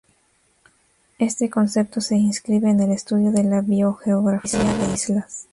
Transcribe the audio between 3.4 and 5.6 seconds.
la biogeografía de islas.